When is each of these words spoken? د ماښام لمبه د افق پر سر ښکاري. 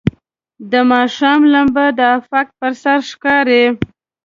د 0.71 0.73
ماښام 0.91 1.41
لمبه 1.53 1.85
د 1.97 1.99
افق 2.17 2.47
پر 2.59 2.71
سر 2.83 2.99
ښکاري. 3.09 3.63